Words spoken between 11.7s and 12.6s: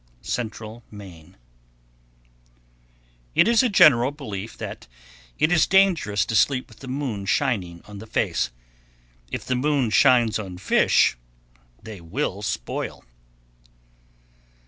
they will